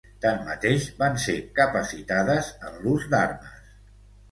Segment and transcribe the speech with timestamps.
[0.23, 3.73] Tanmateix, van ser capacitades en l'ús d'armes.